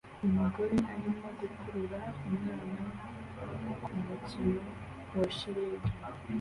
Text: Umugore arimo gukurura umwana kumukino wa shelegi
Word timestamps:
Umugore 0.25 0.75
arimo 0.93 1.27
gukurura 1.39 1.99
umwana 2.27 2.81
kumukino 3.35 4.55
wa 5.15 5.23
shelegi 5.37 5.89